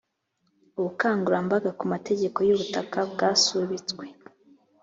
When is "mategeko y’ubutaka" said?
1.93-2.97